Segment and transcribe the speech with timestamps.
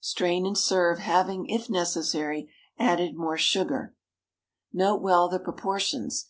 [0.00, 3.94] Strain and serve, having, if necessary, added more sugar.
[4.70, 6.26] Note well the proportions.